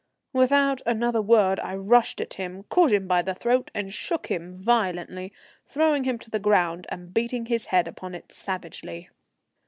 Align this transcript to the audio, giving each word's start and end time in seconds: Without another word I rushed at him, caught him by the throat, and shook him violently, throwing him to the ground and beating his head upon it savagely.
Without 0.33 0.81
another 0.87 1.21
word 1.21 1.59
I 1.59 1.75
rushed 1.75 2.19
at 2.19 2.33
him, 2.33 2.63
caught 2.69 2.91
him 2.91 3.05
by 3.07 3.21
the 3.21 3.35
throat, 3.35 3.69
and 3.75 3.93
shook 3.93 4.31
him 4.31 4.57
violently, 4.59 5.31
throwing 5.67 6.05
him 6.05 6.17
to 6.17 6.31
the 6.31 6.39
ground 6.39 6.87
and 6.89 7.13
beating 7.13 7.45
his 7.45 7.67
head 7.67 7.87
upon 7.87 8.15
it 8.15 8.31
savagely. 8.31 9.11